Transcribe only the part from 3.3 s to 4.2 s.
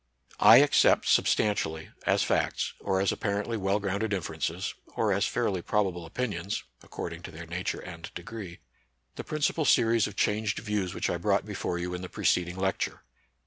ently well grounded